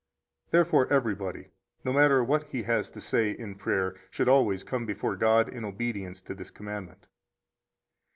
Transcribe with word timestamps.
Therefore 0.49 0.91
everybody, 0.91 1.51
no 1.85 1.93
matter 1.93 2.23
what 2.23 2.45
he 2.45 2.63
has 2.63 2.89
to 2.89 2.99
say 2.99 3.29
in 3.29 3.53
prayer, 3.53 3.93
should 4.09 4.27
always 4.27 4.63
come 4.63 4.83
before 4.87 5.15
God 5.15 5.47
in 5.47 5.63
obedience 5.63 6.23
to 6.23 6.33
this 6.33 6.49
commandment. 6.49 7.05